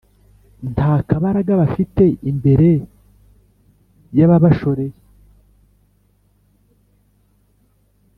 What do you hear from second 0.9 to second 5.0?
kabaraga bafite, imbere y’ababashoreye.